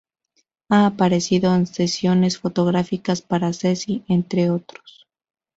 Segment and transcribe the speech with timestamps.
[0.69, 5.05] Ha aparecido en sesiones fotográficas para "Ceci", entre otros...